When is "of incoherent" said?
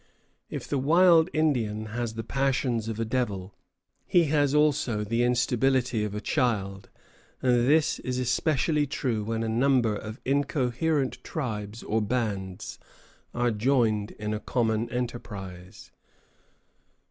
9.95-11.23